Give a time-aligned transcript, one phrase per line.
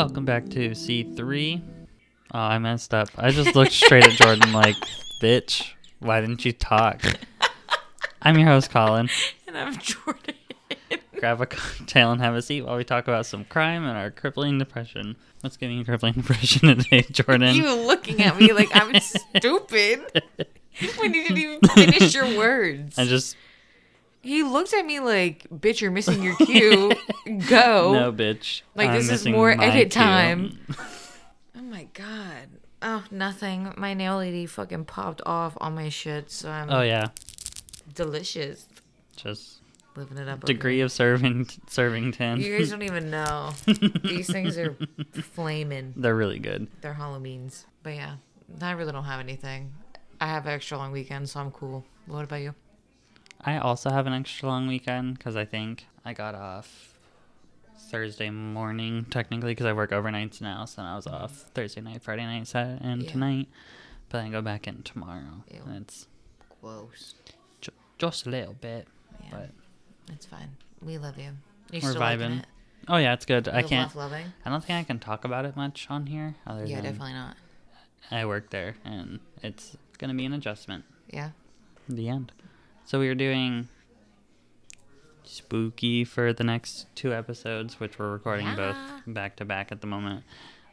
[0.00, 1.60] Welcome back to C3.
[2.32, 3.10] Oh, I messed up.
[3.18, 4.76] I just looked straight at Jordyn like,
[5.22, 7.02] bitch, why didn't you talk?
[8.22, 9.10] I'm your host, Collin.
[9.46, 10.36] And I'm Jordyn.
[11.18, 14.10] Grab a cocktail and have a seat while we talk about some crime and our
[14.10, 15.16] crippling depression.
[15.42, 17.54] What's giving you crippling depression today, Jordyn?
[17.54, 20.00] You looking at me like I'm stupid
[20.96, 22.98] when you didn't even finish your words.
[22.98, 23.36] I just,
[24.22, 26.92] He looked at me like, bitch, you're missing your cue.
[27.48, 27.92] Go.
[27.94, 28.62] no, bitch.
[28.74, 30.00] Like, I'm this is more edit cue.
[30.00, 30.58] time.
[31.56, 32.48] Oh my god.
[32.82, 33.72] Oh, nothing.
[33.76, 37.08] My nail lady fucking popped off on my shit, so I'm Oh, yeah.
[37.94, 38.66] delicious.
[39.16, 39.60] Just
[39.96, 40.44] Living it up.
[40.44, 40.86] degree here.
[40.86, 42.40] of serving, serving 10.
[42.40, 43.50] You guys don't even know.
[44.04, 44.76] These things are
[45.34, 45.92] flaming.
[45.96, 46.68] They're really good.
[46.80, 47.64] They're Halloweens.
[47.82, 48.14] But yeah,
[48.60, 49.72] I really don't have anything.
[50.20, 51.84] I have an extra long weekend, so I'm cool.
[52.06, 52.54] What about you?
[53.42, 56.94] I also have an extra long weekend because I think I got off
[57.90, 60.64] Thursday morning, technically, because I work overnights now.
[60.64, 61.24] So I was mm-hmm.
[61.24, 63.10] off Thursday night, Friday night, Saturday, and Yeah.
[63.10, 63.48] tonight.
[64.08, 65.44] But then I go back in tomorrow.
[65.50, 65.62] Ew.
[65.66, 66.06] And it's
[66.60, 67.14] Gross.
[67.60, 68.88] ju- just a little bit.
[69.24, 69.50] Yeah, But
[70.12, 70.56] it's fine.
[70.82, 71.32] We love you.
[71.72, 72.44] You We're still vibing.
[72.88, 73.48] oh, yeah, it's good.
[73.48, 73.94] I can't.
[73.94, 74.32] loving?
[74.44, 76.36] I don't think I can talk about it much on here.
[76.46, 77.36] Other Yeah, definitely not.
[78.10, 80.84] I work there, and it's gonna be an adjustment.
[81.08, 81.30] Yeah.
[81.88, 82.32] The end.
[82.84, 83.68] So we were doing
[85.24, 88.56] spooky for the next two episodes, which we're recording Yeah.
[88.56, 90.24] both back to back at the moment.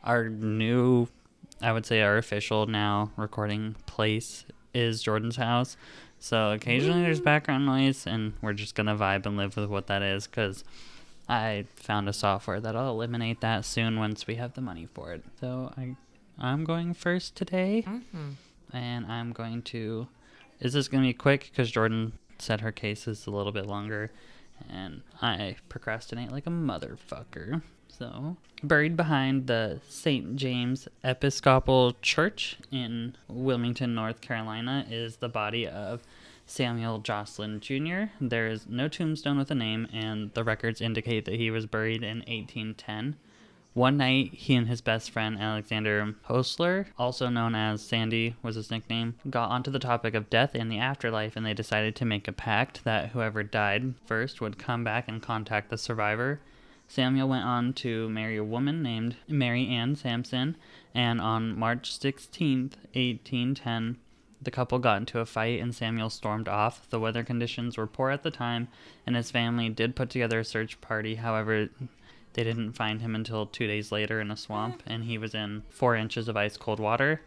[0.03, 1.07] Our new,
[1.61, 5.77] I would say, our official now recording place is Jordyn's house.
[6.19, 10.01] So occasionally there's background noise, and we're just gonna vibe and live with what that
[10.01, 10.63] is, because
[11.29, 15.23] I found a software that'll eliminate that soon once we have the money for it.
[15.39, 15.95] So I,
[16.39, 18.29] I'm going first today Mm-hmm.
[18.75, 20.07] and I'm going to.
[20.59, 21.49] Is this going to be quick?
[21.51, 24.11] Because Jordyn said her case is a little bit longer,
[24.69, 27.61] and I procrastinate like a motherfucker.
[27.89, 30.35] So, buried behind the St.
[30.35, 36.03] James Episcopal Church in Wilmington, North Carolina, is the body of
[36.45, 38.11] Samuel Jocelyn Jr.
[38.21, 42.03] There is no tombstone with a name, and the records indicate that he was buried
[42.03, 43.15] in 1810.
[43.77, 48.71] One night, he and his best friend Alexander Hostler, also known as Sandy was his
[48.71, 52.27] nickname, got onto the topic of death and the afterlife, and they decided to make
[52.27, 56.39] a pact that whoever died first would come back and contact the survivor.
[56.87, 60.57] Samuel went on to marry a woman named Mary Ann Sampson,
[60.95, 63.97] and on March 16th, 1810,
[64.41, 66.89] the couple got into a fight and Samuel stormed off.
[66.89, 68.69] The weather conditions were poor at the time,
[69.05, 71.15] and his family did put together a search party.
[71.15, 71.69] However,
[72.37, 75.63] they didn't find him until two days later in a swamp, and he was in
[75.69, 77.19] four inches of ice cold water.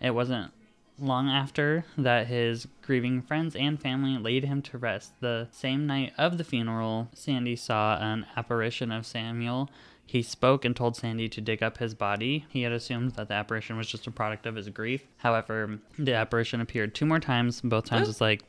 [0.00, 0.52] It wasn't
[0.98, 5.12] long after that his grieving friends and family laid him to rest.
[5.20, 9.68] The same night of the funeral, Sandy saw an apparition of Samuel.
[10.06, 12.46] He spoke and told Sandy to dig up his body.
[12.48, 15.06] He had assumed that the apparition was just a product of his grief.
[15.18, 17.60] However, the apparition appeared two more times.
[17.60, 18.44] Both times it's like,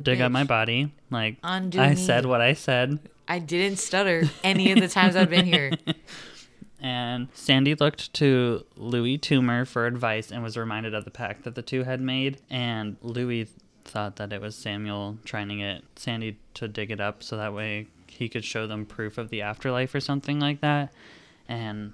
[0.00, 0.92] dig up my body.
[1.10, 1.96] Like, Undo I me.
[1.96, 2.98] said what I said.
[3.28, 5.72] I didn't stutter any of the times I've been here.
[6.84, 11.54] And Sandy looked to Louis Toomer for advice and was reminded of the pact that
[11.54, 12.38] the two had made.
[12.50, 13.48] And Louis
[13.84, 17.54] thought that it was Samuel trying to get Sandy to dig it up so that
[17.54, 20.92] way he could show them proof of the afterlife or something like that.
[21.48, 21.92] And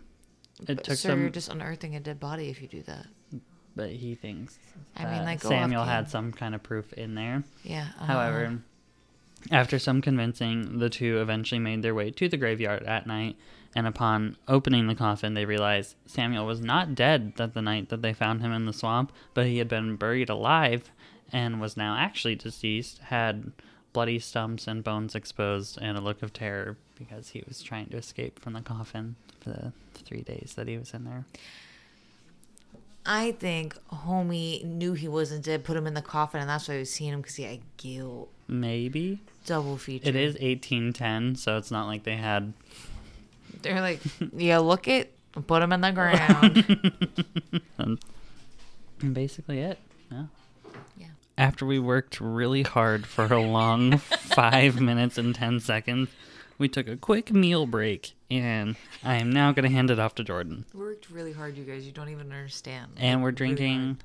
[0.60, 3.08] it But, took sir, some, you're just unearthing a dead body if you do that.
[3.78, 4.58] But he thinks
[4.96, 7.44] I mean, like, Samuel had some kind of proof in there.
[7.62, 7.86] Yeah.
[8.00, 8.58] uh, However,
[9.52, 13.36] after some convincing, the two eventually made their way to the graveyard at night,
[13.76, 18.02] and upon opening the coffin, they realized Samuel was not dead that the night that
[18.02, 20.90] they found him in the swamp, but he had been buried alive
[21.32, 23.52] and was now actually deceased, had
[23.92, 27.96] bloody stumps and bones exposed, and a look of terror because he was trying to
[27.96, 31.24] escape from the coffin for the three days that he was in there.
[33.10, 36.74] I think homie knew he wasn't dead, put him in the coffin, and that's why
[36.74, 38.30] he was seeing him because he had guilt.
[38.46, 39.20] Maybe.
[39.46, 40.10] Double feature.
[40.10, 42.52] It is 1810, so it's not like they had
[43.62, 44.00] They're like,
[44.36, 45.16] yeah, look it,
[45.46, 47.62] put him in the ground.
[49.00, 49.78] and basically it.
[50.12, 50.24] Yeah.
[50.98, 51.06] Yeah.
[51.38, 56.10] After we worked really hard for a long five minutes and ten seconds,
[56.58, 60.14] we took a quick meal break, and I am now going to hand it off
[60.16, 60.64] to Jordyn.
[60.74, 61.86] We worked really hard, you guys.
[61.86, 62.92] You don't even understand.
[62.96, 63.98] And we're Like, really drinking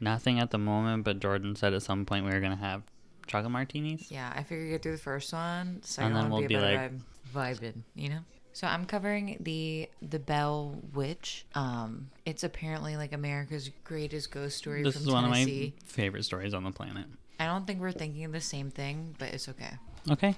[0.00, 2.82] nothing at the moment, but Jordyn said at some point we were going to have
[3.26, 4.10] chocolate martinis.
[4.10, 7.00] Yeah, I figured get through the first one, second And then we'll be be vibe,
[7.34, 8.20] vibing, you know.
[8.52, 11.44] So I'm covering the the Bell Witch.
[11.54, 16.22] Um, it's apparently like America's greatest ghost story This from is one of my favorite
[16.24, 17.04] stories on the planet.
[17.38, 19.74] I don't think we're thinking of the same thing, but it's okay.
[20.10, 20.34] Okay,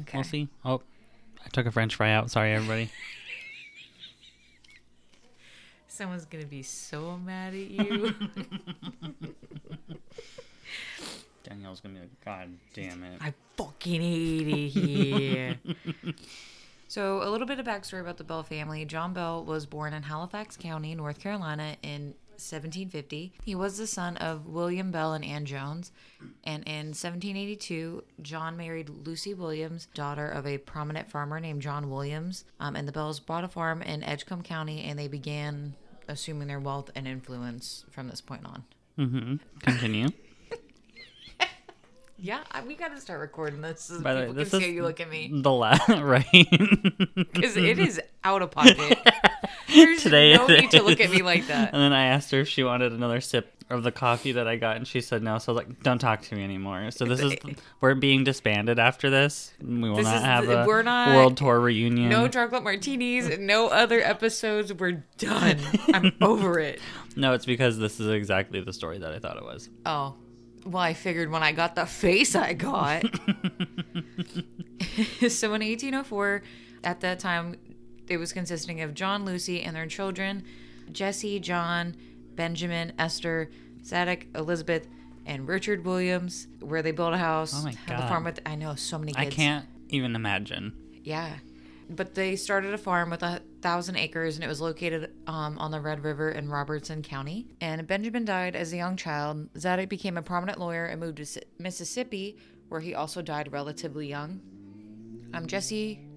[0.00, 0.16] Okay.
[0.16, 0.48] we'll see.
[0.64, 0.80] Oh,
[1.48, 2.30] I took a french fry out.
[2.30, 2.90] Sorry, everybody.
[5.88, 8.14] Someone's gonna be so mad at you.
[11.42, 13.18] Danielle's gonna be like, God damn it.
[13.22, 15.56] I fucking hate it here.
[16.88, 18.84] so, a little bit of backstory about the Bell family.
[18.84, 23.32] John Bell was born in Halifax County, North Carolina, in 1750.
[23.44, 25.92] He was the son of William Bell and Ann Jones.
[26.44, 32.44] And in 1782, John married Lucy Williams, daughter of a prominent farmer named John Williams.
[32.60, 35.74] Um, and the Bells bought a farm in Edgecombe County, and they began
[36.08, 38.64] assuming their wealth and influence from this point on.
[38.98, 39.36] Mm-hmm.
[39.60, 40.08] Continue.
[42.20, 44.64] Yeah, I, we got to start recording this so By the way, this can is
[44.66, 45.30] how you look at me.
[45.32, 46.26] the last right.
[47.14, 48.98] because it is out of pocket.
[49.72, 51.72] There's Today no need to look at me like that.
[51.72, 54.56] And then I asked her if she wanted another sip of the coffee that I
[54.56, 55.36] got, and she said no.
[55.38, 57.34] So I was like, "Don't talk to me anymore." So this is
[57.82, 59.52] we're being disbanded after this.
[59.62, 62.08] We will This not is have a we're not- world tour reunion.
[62.08, 64.72] No chocolate martinis, no other episodes.
[64.72, 65.58] We're done.
[65.92, 66.80] I'm over it.
[67.14, 69.68] no, it's because this is exactly the story that I thought it was.
[69.84, 70.14] Oh,
[70.64, 73.02] well, I figured when I got the face I got.
[75.28, 76.42] so in 1804,
[76.84, 77.56] at that time,
[78.08, 80.44] it was consisting of John, Lucy, and their children
[80.92, 81.94] Jesse, John,
[82.34, 83.50] Benjamin, Esther,
[83.84, 84.86] Zadok, Elizabeth,
[85.26, 87.52] and Richard Williams, where they built a house.
[87.54, 88.08] Oh my have a God.
[88.08, 90.72] farm with, I know, so many I can't even imagine.
[91.04, 91.34] Yeah.
[91.90, 95.70] But they started a farm with a thousand acres and it was located um, on
[95.70, 97.46] the Red River in Robertson County.
[97.60, 99.48] And Benjamin died as a young child.
[99.58, 102.36] Zadok became a prominent lawyer and moved to Mississippi,
[102.68, 104.40] where he also died relatively young.
[105.32, 106.07] Um, Jesse.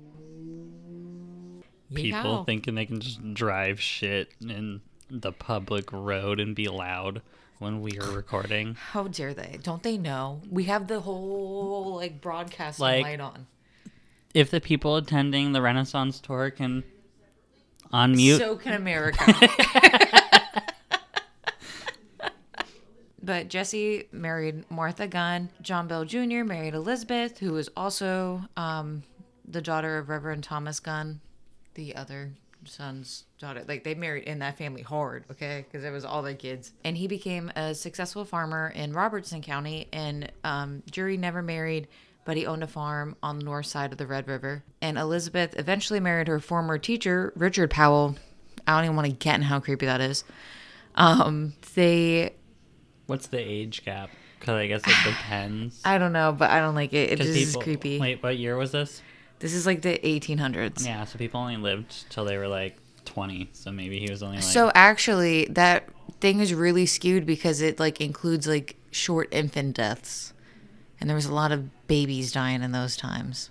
[1.93, 2.45] People Yeehaw.
[2.45, 7.21] thinking they can just drive shit in the public road and be loud
[7.59, 8.75] when we are recording.
[8.75, 9.59] How dare they?
[9.61, 10.41] Don't they know?
[10.49, 13.47] We have the whole like broadcasting Like- light on.
[14.33, 16.85] If the people attending the Renaissance tour can
[17.91, 19.25] unmute, So can America.
[23.23, 25.49] but Jesse married Martha Gunn.
[25.61, 26.43] John Bell Jr.
[26.45, 29.03] married Elizabeth, who was also um,
[29.47, 31.19] the daughter of Reverend Thomas Gunn,
[31.73, 32.31] the other
[32.65, 33.63] son's daughter.
[33.67, 35.65] Like they married in that family hard, okay?
[35.67, 36.71] Because it was all their kids.
[36.83, 39.87] And he became a successful farmer in Robertson County.
[39.91, 41.87] And um, Drury never married,
[42.25, 44.63] but he owned a farm on the north side of the Red River.
[44.81, 48.15] And Elizabeth eventually married her former teacher, Richard Powell.
[48.67, 50.23] I don't even want to get in how creepy that is.
[50.95, 52.35] Um, they,
[53.07, 54.09] what's the age gap?
[54.39, 55.81] Because I guess it depends.
[55.85, 57.11] I don't know, but I don't like it.
[57.11, 57.99] It just is creepy.
[57.99, 59.01] Wait, what year was this?
[59.41, 60.85] This is like the 1800s.
[60.85, 63.49] Yeah, so people only lived till they were like 20.
[63.53, 64.43] So maybe he was only like.
[64.45, 65.89] So actually, that
[66.19, 70.33] thing is really skewed because it like includes like short infant deaths,
[70.99, 73.49] and there was a lot of babies dying in those times.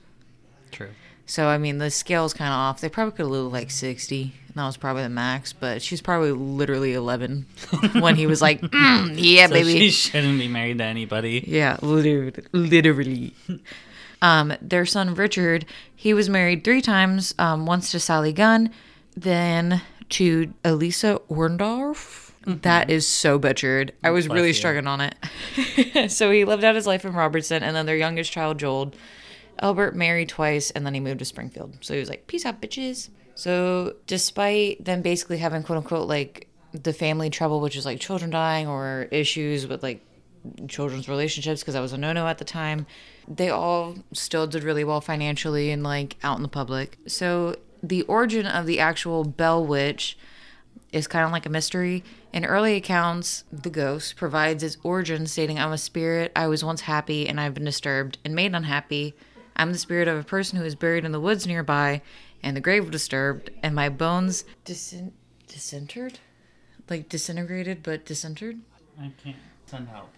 [0.70, 0.90] true.
[1.26, 2.80] So I mean, the scale's kind of off.
[2.80, 5.52] They probably could have lived like 60, and that was probably the max.
[5.52, 7.46] But she's probably literally 11
[8.00, 11.44] when he was like, "Mm, "Yeah, So baby." she shouldn't be married to anybody.
[11.46, 12.32] Yeah, literally.
[12.52, 13.34] literally.
[14.22, 17.34] um, their son Richard, he was married three times.
[17.38, 18.70] Um, once to Sally Gunn,
[19.16, 22.32] then to Elisa Orndorff.
[22.46, 23.92] That is so butchered.
[24.02, 24.54] I was Bless really you.
[24.54, 26.10] struggling on it.
[26.10, 28.92] so he lived out his life in Robertson, and then their youngest child, Joel,
[29.60, 31.76] Albert married twice, and then he moved to Springfield.
[31.82, 36.48] So he was like, "Peace out, bitches." So despite them basically having quote unquote like
[36.72, 40.00] the family trouble, which is like children dying or issues with like
[40.68, 42.86] children's relationships because I was a no no at the time.
[43.28, 46.98] They all still did really well financially and like out in the public.
[47.06, 50.18] So the origin of the actual Bell Witch
[50.92, 52.02] is kind of like a mystery.
[52.32, 56.32] In early accounts, the ghost provides its origin, stating, I'm a spirit.
[56.34, 59.14] I was once happy and I've been disturbed and made unhappy.
[59.56, 62.02] I'm the spirit of a person who is buried in the woods nearby
[62.42, 65.12] and the grave disturbed, and my bones disin-
[65.46, 66.18] disintered?
[66.88, 68.60] Like disintegrated, but disintered?
[68.98, 70.10] I can't send help.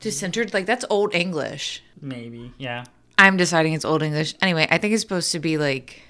[0.00, 0.52] Disintered?
[0.52, 1.82] Like that's Old English.
[2.00, 2.52] Maybe.
[2.58, 2.84] Yeah.
[3.18, 4.34] I'm deciding it's Old English.
[4.42, 6.02] Anyway, I think it's supposed to be like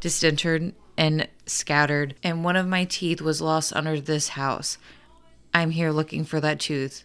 [0.00, 2.14] disintered and scattered.
[2.22, 4.78] And one of my teeth was lost under this house.
[5.52, 7.04] I'm here looking for that tooth.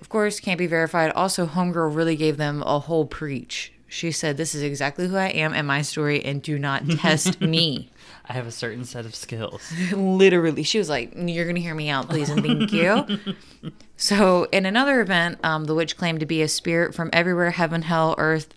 [0.00, 1.12] Of course, can't be verified.
[1.12, 3.72] Also, Homegirl really gave them a whole preach.
[3.96, 7.40] She said, This is exactly who I am and my story, and do not test
[7.40, 7.90] me.
[8.26, 9.72] I have a certain set of skills.
[9.92, 14.66] Literally, she was like, "You're gonna hear me out, please, and thank you." so, in
[14.66, 18.52] another event, um, the witch claimed to be a spirit from everywhere, heaven, hell, earth.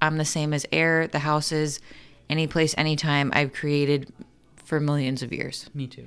[0.00, 1.78] I'm the same as air, the houses,
[2.30, 4.10] any place, anytime I've created
[4.56, 5.68] for millions of years.
[5.74, 6.06] Me too.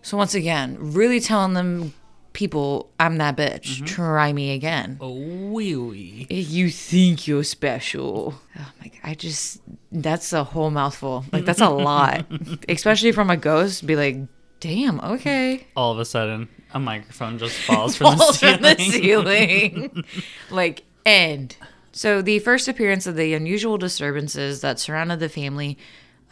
[0.00, 1.92] So once again, really telling them
[2.34, 3.86] people, I'm that bitch.
[3.86, 4.98] Try me again.
[5.00, 5.14] Oh,
[5.50, 6.26] wee wee.
[6.28, 8.34] You think you're special.
[8.58, 11.24] Oh my god, I just that's a whole mouthful.
[11.32, 12.26] Like that's a lot.
[12.68, 14.18] Especially from a ghost, be like,
[14.60, 15.66] damn, okay.
[15.74, 19.72] All of a sudden, a microphone just falls from Falls the from the ceiling.
[19.72, 20.04] ceiling.
[20.50, 21.56] like end.
[21.92, 25.78] So the first appearance of the unusual disturbances that surrounded the family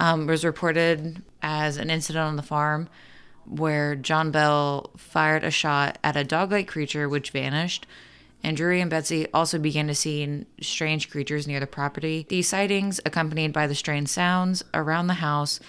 [0.01, 2.89] um, was reported as an incident on the farm
[3.47, 7.87] where John Bell fired a shot at a dog-like creature which vanished.
[8.45, 12.27] And Drury and Betsy also began to see strange creatures near the property.
[12.29, 15.61] These sightings, accompanied by the strange sounds around the house,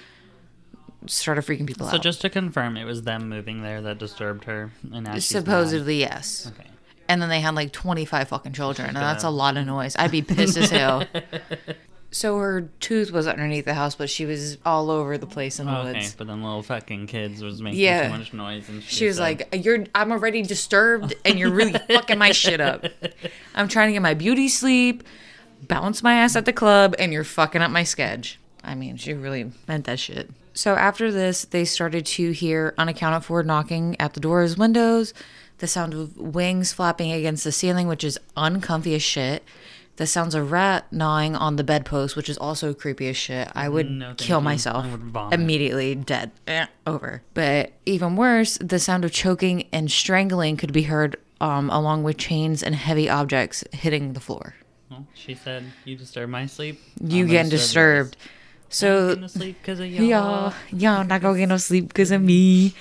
[1.06, 1.98] started freaking people So out.
[1.98, 5.22] So, just to confirm, it was them moving there that disturbed her, and mad.
[5.22, 6.52] Supposedly, yes.
[6.52, 6.70] Okay.
[7.08, 9.96] And then they had like 25 fucking children, and that's a lot of noise.
[10.00, 11.06] I'd be pissed as hell.
[12.14, 15.66] So her tooth was underneath the house, but she was all over the place in
[15.66, 16.16] the Okay, woods.
[16.16, 18.04] but then little fucking kids was making Yeah.
[18.08, 21.52] too much noise, and she, She was said, like, "You're, I'm already disturbed, and you're
[21.52, 22.86] really fucking my shit up.
[23.56, 25.04] I'm trying to get my beauty sleep,
[25.68, 29.14] bounce my ass at the club, and you're fucking up my sketch." I mean, she
[29.14, 30.30] really meant that shit.
[30.54, 35.14] So after this, they started to hear unaccounted for knocking at the doors, windows,
[35.58, 39.44] the sound of wings flapping against the ceiling, which is uncomfy as shit.
[39.98, 43.48] The sounds of rat gnawing on the bedpost, which is also creepy as shit.
[43.54, 44.44] I would No, kill you.
[44.44, 47.22] myself would immediately, dead, Eh, over.
[47.36, 52.18] But even worse, the sound of choking and strangling could be heard, um, along with
[52.18, 54.56] chains and heavy objects hitting the floor.
[54.90, 56.82] Well, she said, "You disturb my sleep.
[57.00, 58.16] You I'm getting disturbed.
[58.20, 58.30] yours.
[58.70, 62.22] So I'm sleep because of y'all, y'all." y'all not gonna get no sleep because of
[62.22, 62.74] me.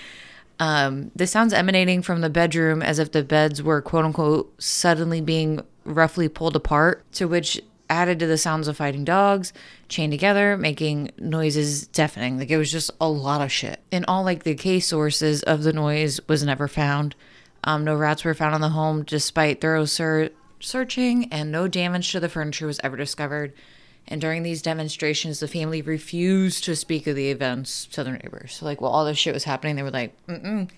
[0.58, 5.20] Um, the sounds emanating from the bedroom as if the beds were quote unquote suddenly
[5.20, 7.60] being roughly pulled apart, to which
[7.90, 9.52] added to the sounds of fighting dogs
[9.88, 12.38] chained together, making noises deafening.
[12.38, 13.80] Like it was just a lot of shit.
[13.92, 17.14] And all like the case sources of the noise was never found.
[17.64, 22.10] Um, no rats were found in the home despite thorough ser- searching, and no damage
[22.12, 23.52] to the furniture was ever discovered.
[24.08, 28.54] And during these demonstrations, the family refused to speak of the events to their neighbors.
[28.54, 30.68] So, like, while all this shit was happening, they were like, mm-mm,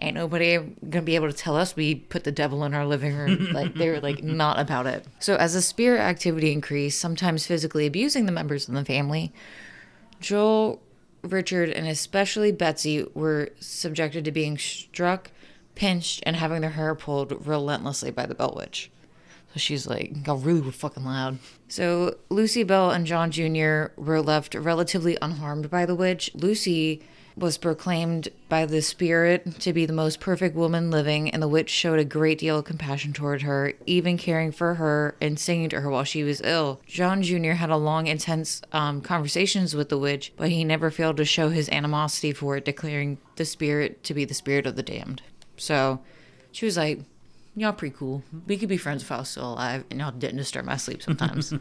[0.00, 3.14] ain't nobody gonna be able to tell us we put the devil in our living
[3.14, 3.48] room.
[3.52, 5.06] like, they were like, not about it.
[5.18, 9.32] So, as the spirit activity increased, sometimes physically abusing the members of the family,
[10.20, 10.80] Joel,
[11.22, 15.30] Richard, and especially Betsy were subjected to being struck,
[15.74, 18.90] pinched, and having their hair pulled relentlessly by the Bell Witch.
[19.52, 21.38] So she's like, got really fucking loud.
[21.68, 23.86] So Lucy Bell and John Jr.
[23.96, 26.30] were left relatively unharmed by the witch.
[26.34, 27.02] Lucy
[27.40, 31.70] was proclaimed by the spirit to be the most perfect woman living, and the witch
[31.70, 35.80] showed a great deal of compassion toward her, even caring for her and singing to
[35.80, 36.80] her while she was ill.
[36.86, 37.52] John Jr.
[37.52, 41.48] had a long, intense um, conversations with the witch, but he never failed to show
[41.48, 45.22] his animosity for it, declaring the spirit to be the spirit of the damned.
[45.56, 46.00] So
[46.52, 47.00] she was like,
[47.56, 48.22] Y'all pretty cool.
[48.46, 51.02] We could be friends if I was still alive, and y'all didn't disturb my sleep
[51.02, 51.52] sometimes.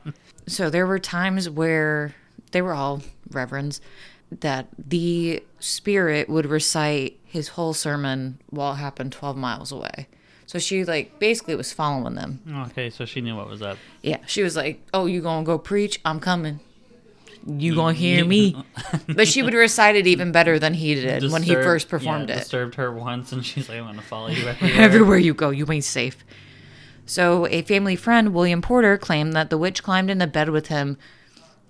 [0.46, 2.14] so there were times where
[2.52, 3.80] they were all reverends
[4.30, 10.08] that the spirit would recite his whole sermon while it happened 12 miles away.
[10.46, 12.40] So she like basically was following them.
[12.70, 13.76] Okay, so she knew what was up.
[14.02, 16.00] Yeah, she was like, "Oh, you gonna go preach?
[16.06, 16.60] I'm coming.
[17.46, 18.56] You gonna hear me?"
[19.08, 22.36] but she would recite it even better than he did when he first performed yeah,
[22.36, 22.38] it.
[22.38, 25.70] Disturbed her once, and she's like, "I'm gonna follow you everywhere." Everywhere you go, you
[25.70, 26.24] ain't safe.
[27.04, 30.96] So, a family friend, William Porter, claimed that the witch climbed into bed with him,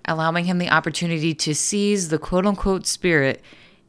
[0.09, 3.43] allowing him the opportunity to seize the quote unquote spirit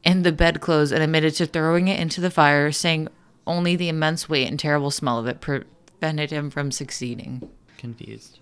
[0.03, 3.07] in the bedclothes and admitted to throwing it into the fire, saying
[3.47, 7.49] only the immense weight and terrible smell of it prevented him from succeeding.
[7.77, 8.39] Confused.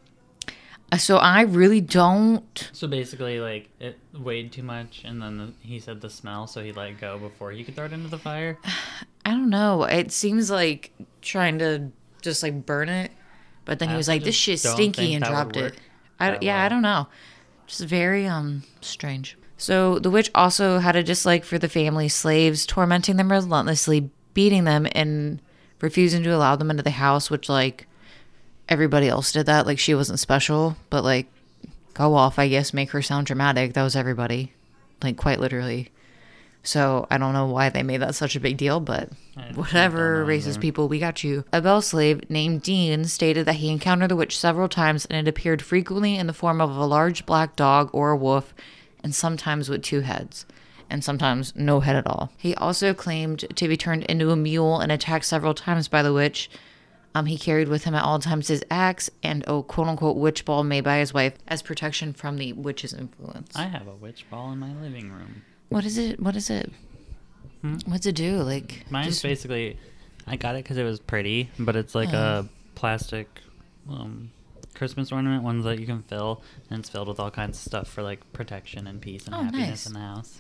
[0.92, 2.70] Uh, So, I really don't.
[2.74, 6.64] So basically, like it weighed too much, and then the, he said the smell, so
[6.64, 8.58] he let go before he could throw it into the fire.
[9.26, 9.84] I don't know.
[9.84, 10.92] It seems like
[11.22, 11.92] trying to
[12.22, 13.12] just like burn it,
[13.66, 15.76] but then he was like, "This shit's stinky," and dropped it.
[16.20, 17.08] I, that yeah, I don't know.
[17.68, 19.38] Just very um strange.
[19.58, 24.64] So the witch also had a dislike for the family slaves, tormenting them relentlessly, beating
[24.64, 25.42] them, and
[25.82, 27.30] refusing to allow them into the house.
[27.30, 27.88] Which like
[28.70, 29.66] everybody else did that.
[29.66, 31.28] Like she wasn't special, but like
[31.94, 32.40] go off.
[32.40, 33.74] I guess make her sound dramatic.
[33.74, 34.54] That was everybody,
[35.04, 35.92] like quite literally.
[36.68, 39.10] So I don't know why they made that such a big deal, but
[39.56, 41.46] whatever, racist people, we got you.
[41.54, 45.30] A bell slave named Dean stated that he encountered the witch several times and it
[45.30, 48.54] appeared frequently in the form of a large black dog or a wolf,
[49.02, 50.46] and sometimes with two heads,
[50.90, 52.34] and sometimes no head at all.
[52.36, 56.12] He also claimed to be turned into a mule and attacked several times by the
[56.12, 56.50] witch.
[57.16, 60.44] Um, he carried with him at all times his axe and a quote unquote witch
[60.44, 63.56] ball made by his wife as protection from the witch's influence.
[63.56, 65.44] I have a witch ball in my living room.
[65.70, 66.20] What is it?
[66.20, 66.72] What is it?
[67.86, 68.38] What's it do?
[68.44, 69.78] Like Mine's just- basically,
[70.26, 72.18] I got it because it was pretty, but it's like Oh.
[72.18, 73.28] a plastic
[73.90, 74.32] um,
[74.74, 77.88] Christmas ornament, ones that you can fill, and it's filled with all kinds of stuff
[77.88, 79.88] for like protection and peace and Oh, happiness nice.
[79.88, 80.38] in the house.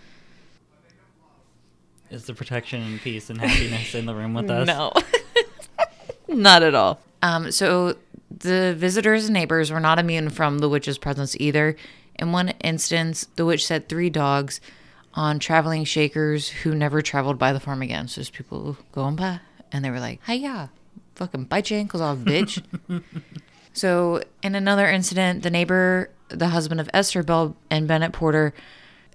[2.09, 4.65] Is the protection and peace and happiness in the room with us?
[4.67, 4.93] No,
[6.29, 7.01] not at all.
[7.21, 7.97] Um, so
[8.31, 11.75] the visitors and neighbors were not immune from the witch's presence either.
[12.15, 14.61] In one instance, the witch set three dogs
[15.17, 18.07] on traveling shakers who never traveled by the farm again.
[18.07, 19.39] So just people going by,
[19.71, 20.69] and they were like, "Hiya,
[21.15, 22.63] fucking bite your ankles off, bitch."
[23.73, 28.53] so in another incident, the neighbor, the husband of Esther Bell and Bennett Porter,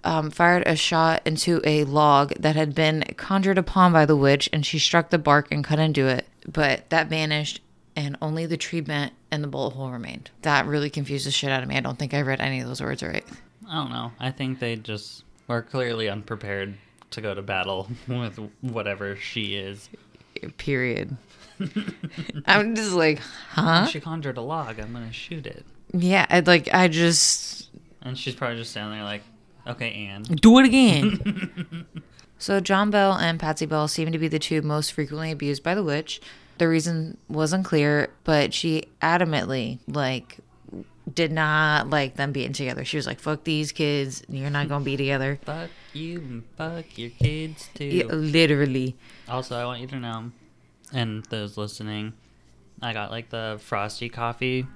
[0.02, 4.50] um, fired a shot into a log that had been conjured upon by the witch,
[4.52, 6.26] and she struck the bark and cut into it.
[6.50, 7.60] But that vanished,
[7.94, 10.30] and only the tree bent and the bullet hole remained.
[10.42, 11.76] That really confused the shit out of me.
[11.76, 13.24] I don't think I read any of those words right.
[13.70, 14.10] I don't know.
[14.18, 16.74] I think they just were clearly unprepared
[17.10, 19.88] to go to battle with whatever she is.
[20.56, 21.16] Period.
[22.46, 23.86] I'm just like, huh?
[23.86, 24.80] She conjured a log.
[24.80, 25.64] I'm gonna shoot it.
[25.92, 27.68] Yeah, I'd like I just
[28.00, 29.22] And she's probably just standing there like,
[29.66, 30.22] okay, Anne.
[30.22, 31.86] do it again.
[32.38, 35.74] so John Bell and Patsy Bell seem to be the two most frequently abused by
[35.74, 36.20] the witch.
[36.58, 40.38] The reason was unclear, but she adamantly like
[41.14, 42.84] did not like them being together.
[42.84, 46.96] She was like, "Fuck these kids, you're not gonna be together." Fuck you and fuck
[46.96, 47.84] your kids too.
[47.84, 48.96] Yeah, literally.
[49.28, 50.32] Also, I want you to know,
[50.92, 52.14] and those listening,
[52.80, 54.66] I got like the frosty coffee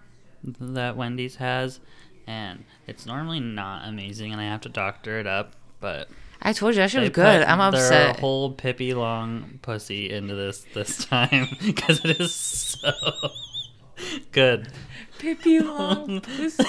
[0.60, 1.80] that Wendy's has,
[2.26, 6.08] and it's normally not amazing, and I have to doctor it up, but
[6.42, 7.42] I told you that shit was good.
[7.42, 8.20] I'm their upset.
[8.20, 12.92] whole Pippi long pussy into this this time because it is so
[14.32, 14.68] good.
[15.18, 16.64] Pippi long pussy.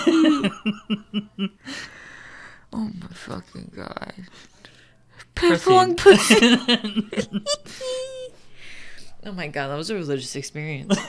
[2.74, 4.14] oh my fucking god.
[5.36, 5.72] Pippi Proceed.
[5.72, 6.46] long pussy.
[9.26, 10.96] oh my god, that was a religious experience.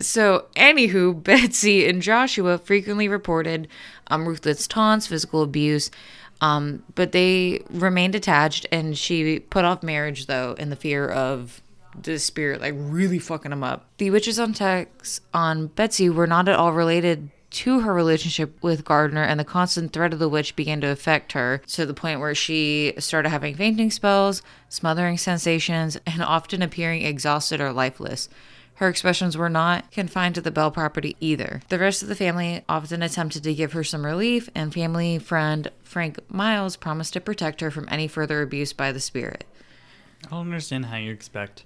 [0.00, 3.68] so, anywho, Betsy and Joshua frequently reported
[4.08, 5.90] um, ruthless taunts, physical abuse,
[6.40, 11.62] um, but they remained attached, and she put off marriage though in the fear of
[12.00, 13.88] the spirit like really fucking them up.
[13.98, 18.84] The witches on attacks on Betsy were not at all related to her relationship with
[18.84, 22.20] Gardner, and the constant threat of the witch began to affect her to the point
[22.20, 28.30] where she started having fainting spells, smothering sensations, and often appearing exhausted or lifeless.
[28.76, 31.60] Her expressions were not confined to the Bell property either.
[31.68, 35.70] The rest of the family often attempted to give her some relief, and family friend
[35.82, 39.44] Frank Miles promised to protect her from any further abuse by the spirit.
[40.24, 41.64] I don't understand how you expect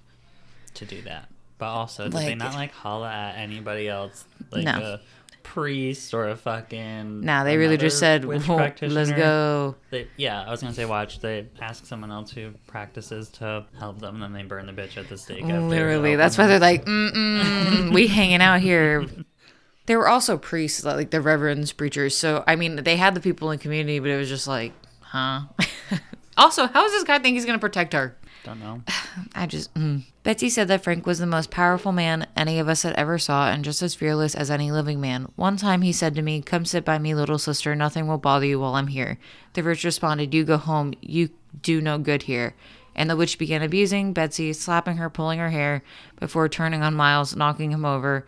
[0.75, 1.29] to do that.
[1.57, 4.71] But also, did they not like holla at anybody else, like No.
[4.79, 4.99] a
[5.41, 7.21] priest or a fucking?
[7.21, 8.39] Nah, they really just said, "Well,
[8.81, 11.19] "Let's go." They, yeah, I was gonna say, watch.
[11.19, 14.97] They ask someone else who practices to help them, and then they burn the bitch
[14.97, 15.45] at the stake.
[15.45, 19.05] Literally, that's why they're like, Mm-mm, we hanging out here.
[19.87, 22.15] There were also priests, like the reverends, preachers.
[22.15, 25.43] So I mean, they had the people in community, but it was just like, huh?
[26.37, 28.13] also, how does this guy think he's gonna protect her?
[28.47, 28.81] Don't know.
[29.35, 29.73] I just.
[29.73, 30.03] Mm.
[30.23, 33.49] Betsy said that Frank was the most powerful man any of us had ever saw
[33.49, 35.29] and just as fearless as any living man.
[35.35, 37.75] One time he said to me, Come sit by me, little sister.
[37.75, 39.19] Nothing will bother you while I'm here.
[39.51, 40.93] The witch responded, You go home.
[41.01, 41.29] You
[41.61, 42.55] do no good here.
[42.95, 45.83] And the witch began abusing Betsy, slapping her, pulling her hair,
[46.17, 48.25] before turning on Miles, knocking him over,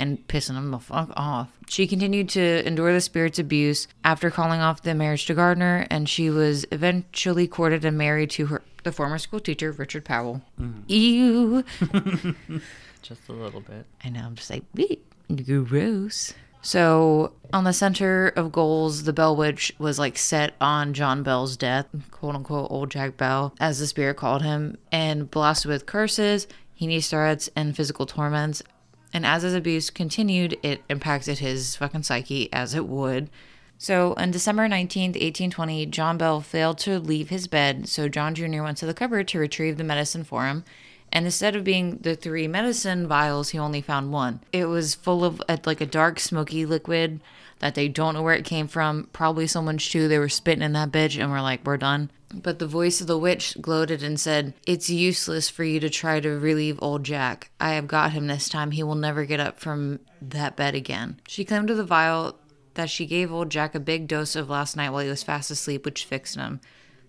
[0.00, 1.50] and pissing him the fuck off.
[1.68, 6.08] She continued to endure the spirit's abuse after calling off the marriage to Gardner, and
[6.08, 10.40] she was eventually courted and married to her the former school teacher, Richard Powell.
[10.58, 10.80] Mm-hmm.
[10.88, 11.64] Ew.
[13.02, 13.86] Just a little bit.
[14.02, 15.00] I know, I'm just like, "Wee,
[15.34, 16.34] gross.
[16.62, 21.56] So, on the center of goals, the Bell Witch was like set on John Bell's
[21.56, 26.46] death, quote unquote, old Jack Bell, as the spirit called him, and blasted with curses,
[26.74, 28.62] heinous threats, and physical torments.
[29.12, 33.28] And as his abuse continued, it impacted his fucking psyche, as it would.
[33.76, 38.62] So, on December 19th, 1820, John Bell failed to leave his bed, so John Jr.
[38.62, 40.64] went to the cupboard to retrieve the medicine for him.
[41.12, 44.40] And instead of being the three medicine vials, he only found one.
[44.52, 47.20] It was full of a, like a dark, smoky liquid
[47.58, 49.08] that they don't know where it came from.
[49.12, 50.08] Probably someone's shoe.
[50.08, 52.10] They were spitting in that bitch and were like, we're done.
[52.32, 56.20] But the voice of the witch gloated and said, It's useless for you to try
[56.20, 57.50] to relieve old Jack.
[57.60, 58.70] I have got him this time.
[58.70, 61.20] He will never get up from that bed again.
[61.26, 62.38] She claimed to the vial
[62.74, 65.50] that she gave old Jack a big dose of last night while he was fast
[65.50, 66.60] asleep, which fixed him.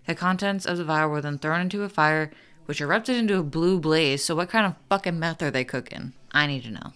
[0.06, 2.32] The contents of the vial were then thrown into a fire,
[2.66, 4.24] which erupted into a blue blaze.
[4.24, 6.12] So, what kind of fucking meth are they cooking?
[6.32, 6.92] I need to know.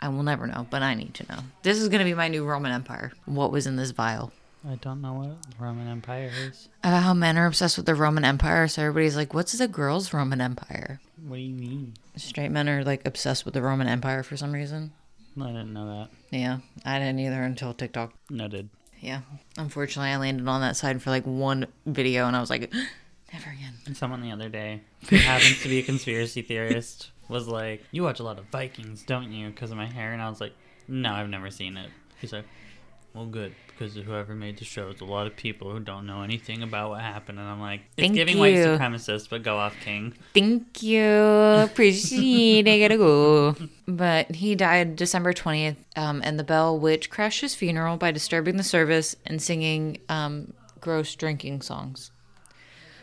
[0.00, 1.38] I will never know, but I need to know.
[1.62, 3.12] This is going to be my new Roman Empire.
[3.24, 4.32] What was in this vial?
[4.66, 6.68] I don't know what Roman Empire is.
[6.82, 10.12] About how men are obsessed with the Roman Empire, so everybody's like, "What's the girls'
[10.12, 11.94] Roman Empire?" What do you mean?
[12.16, 14.92] Straight men are like obsessed with the Roman Empire for some reason.
[15.40, 16.08] I didn't know that.
[16.30, 18.12] Yeah, I didn't either until TikTok.
[18.30, 18.68] Noted.
[19.00, 19.20] Yeah,
[19.56, 22.72] unfortunately, I landed on that side for like one video, and I was like,
[23.32, 23.74] never again.
[23.86, 28.02] And someone the other day who happens to be a conspiracy theorist was like, "You
[28.02, 30.54] watch a lot of Vikings, don't you?" Because of my hair, and I was like,
[30.88, 31.90] "No, I've never seen it."
[32.20, 32.44] He's like,
[33.18, 36.22] "Well, good, because whoever made the show is a lot of people who don't know
[36.22, 38.64] anything about what happened." And I'm like, "It's Thank giving white you.
[38.64, 41.04] supremacist, but go off, King." Thank you.
[41.04, 42.70] Appreciate it.
[42.70, 43.56] I gotta go.
[43.86, 48.56] But he died December 20th, um, and the Bell Witch crashed his funeral by disturbing
[48.56, 52.12] the service and singing um, gross drinking songs.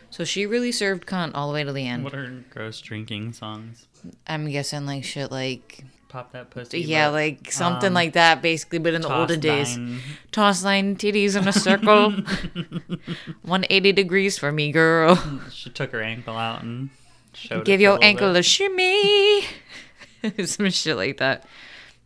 [0.08, 2.04] So she really served cunt all the way to the end.
[2.04, 3.86] What are gross drinking songs?
[4.26, 6.80] I'm guessing like shit like Pop that pussy.
[6.80, 9.76] yeah, but like something um, like that basically, but in the olden days.
[9.76, 10.00] nine.
[10.32, 12.10] Toss nine titties in a circle.
[13.42, 15.16] 180 degrees for me, girl.
[15.50, 16.90] She took her ankle out and
[17.34, 17.64] showed.
[17.64, 18.40] Give your a ankle bit.
[18.40, 19.42] a shimmy.
[20.44, 21.44] Some shit like that.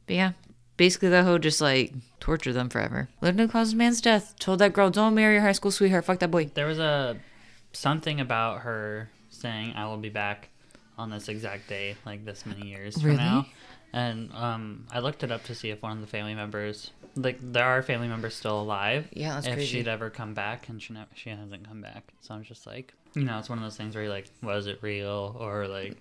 [0.07, 0.33] But yeah,
[0.77, 3.09] basically that hoe just like tortured them forever.
[3.21, 4.35] Lived and cause a man's death.
[4.39, 6.05] Told that girl, don't marry your high school sweetheart.
[6.05, 6.51] Fuck that boy.
[6.55, 7.17] There was a
[7.73, 10.50] something about her saying, "I will be back
[11.01, 13.17] on this exact day, like this many years Really?
[13.17, 13.47] from now."
[13.93, 17.39] And um, I looked it up to see if one of the family members, like
[17.41, 19.09] there are family members still alive.
[19.13, 19.79] Yeah, that's if crazy.
[19.79, 22.05] she'd ever come back, and she never, she hasn't come back.
[22.21, 24.67] So I'm just like, you know, it's one of those things where you're like, was
[24.69, 25.97] it real or like,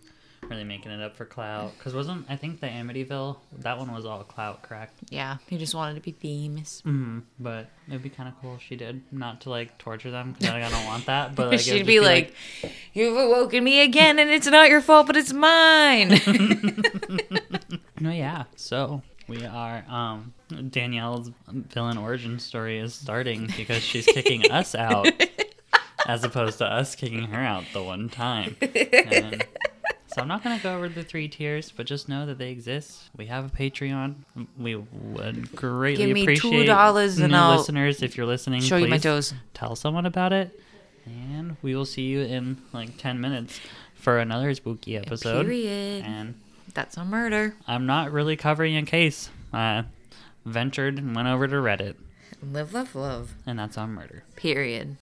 [0.47, 1.73] they making it up for clout?
[1.77, 4.99] Because wasn't I think the Amityville that one was all clout, correct?
[5.09, 6.81] Yeah, he just wanted to be famous.
[6.85, 7.19] Mm-hmm.
[7.39, 10.49] But it'd be kind of cool if she did, not to like torture them because
[10.49, 11.35] I don't want that.
[11.35, 12.33] But like, She'd just be like,
[12.93, 16.09] You've awoken me again, and it's not your fault, but it's mine.
[17.99, 18.45] no, yeah.
[18.55, 19.85] So we are.
[19.87, 20.33] Um,
[20.69, 25.07] Danielle's villain origin story is starting because she's kicking us out,
[26.07, 28.55] as opposed to us kicking her out the one time.
[28.61, 29.45] And
[30.19, 33.09] so I'm not gonna go over the three tiers, but just know that they exist.
[33.17, 34.15] We have a Patreon.
[34.57, 38.61] We would greatly Give me appreciate $2 and new I'll listeners if you're listening.
[38.61, 39.33] Show you my toes.
[39.53, 40.59] tell someone about it,
[41.05, 43.59] and we will see you in like ten minutes
[43.95, 45.45] for another spooky episode.
[45.45, 46.03] Period.
[46.05, 46.35] And
[46.73, 47.55] That's a murder.
[47.67, 49.29] I'm not really covering a case.
[49.51, 49.85] I
[50.45, 51.95] ventured and went over to Reddit,
[52.41, 53.33] Live, love, love.
[53.45, 54.23] and that's on murder.
[54.35, 54.97] Period.